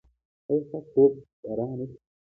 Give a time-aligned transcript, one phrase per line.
[0.49, 1.97] ایا ستاسو خوب به را نه شي؟